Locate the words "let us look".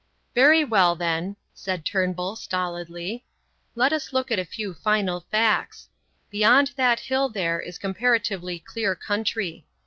3.75-4.31